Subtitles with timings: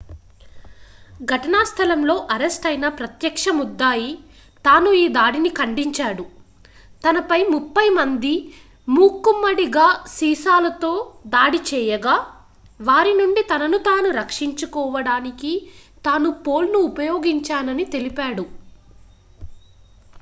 [1.25, 4.07] ఘటనా స్థలంలో అరెస్ట్ అయిన ప్రత్యక్ష ముద్దాయి
[4.65, 6.25] తాను ఈ దాడిని ఖండించాడు
[7.03, 8.33] తనపై ముప్పై మంది
[8.87, 9.85] మూకుమ్మడిగా
[10.15, 10.91] సీసాలతో
[11.35, 12.15] దాడి చేయగా
[12.79, 15.53] వారి నుండి తనను తాను రక్షించుకోవడానికి
[16.05, 18.45] తాను పోల్ను ఉపయోగించానని తెలిపాడు